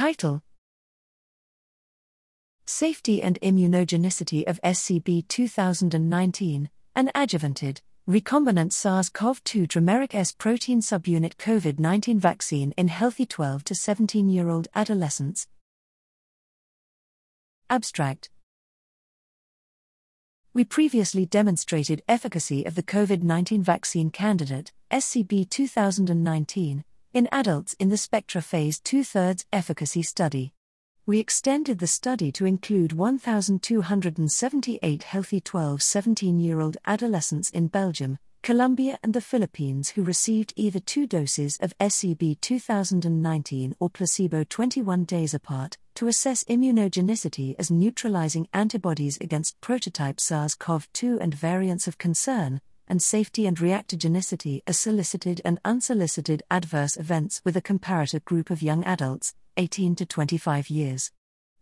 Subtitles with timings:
[0.00, 0.40] Title
[2.64, 10.80] Safety and Immunogenicity of SCB 2019, an adjuvanted, recombinant SARS CoV 2 trimeric S protein
[10.80, 15.46] subunit COVID 19 vaccine in healthy 12 to 17 year old adolescents.
[17.68, 18.30] Abstract
[20.54, 27.88] We previously demonstrated efficacy of the COVID 19 vaccine candidate, SCB 2019, in adults in
[27.88, 30.52] the Spectra Phase 2 thirds efficacy study.
[31.06, 38.18] We extended the study to include 1,278 healthy 12 17 year old adolescents in Belgium,
[38.42, 45.04] Colombia, and the Philippines who received either two doses of SCB 2019 or placebo 21
[45.04, 51.88] days apart to assess immunogenicity as neutralizing antibodies against prototype SARS CoV 2 and variants
[51.88, 58.22] of concern, and safety and reactogenicity as solicited and unsolicited adverse events with a comparator
[58.22, 61.12] group of young adults, 18 to 25 years.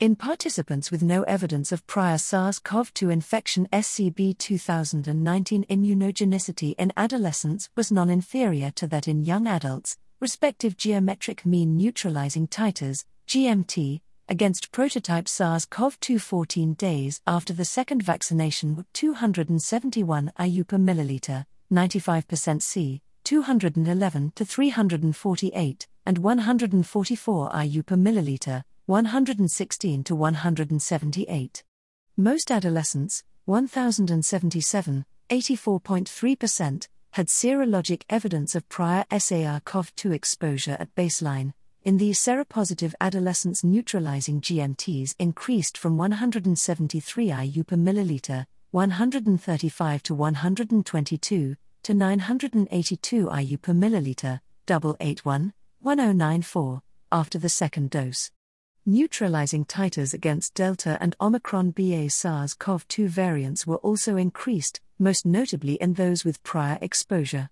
[0.00, 6.92] In participants with no evidence of prior SARS CoV 2 infection, SCB 2019 immunogenicity in
[6.96, 14.00] adolescents was non inferior to that in young adults, respective geometric mean neutralizing titers, GMT,
[14.28, 20.78] against prototype SARS CoV 2 14 days after the second vaccination were 271 IU per
[20.78, 31.64] milliliter, 95% C, 211 to 348, and 144 IU per milliliter, 116 to 178.
[32.16, 41.52] Most adolescents, 1077, 84.3%, had serologic evidence of prior SAR CoV 2 exposure at baseline,
[41.84, 51.56] in these seropositive adolescents, neutralizing GMTs increased from 173 IU per milliliter, 135 to 122,
[51.82, 56.82] to 982 IU per milliliter, 881, 1094,
[57.12, 58.30] after the second dose.
[58.86, 65.26] Neutralizing titers against Delta and Omicron BA SARS CoV 2 variants were also increased, most
[65.26, 67.50] notably in those with prior exposure.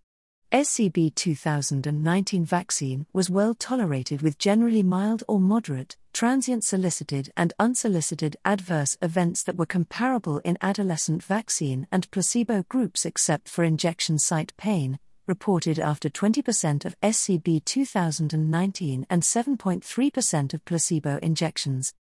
[0.52, 8.36] SCB 2019 vaccine was well tolerated with generally mild or moderate, transient solicited and unsolicited
[8.44, 14.52] adverse events that were comparable in adolescent vaccine and placebo groups except for injection site
[14.58, 21.94] pain, reported after 20% of SCB 2019 and 7.3% of placebo injections.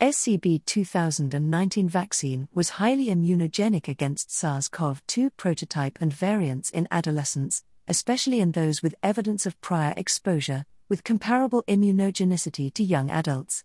[0.00, 7.64] SCB 2019 vaccine was highly immunogenic against SARS CoV 2 prototype and variants in adolescents,
[7.88, 13.64] especially in those with evidence of prior exposure, with comparable immunogenicity to young adults.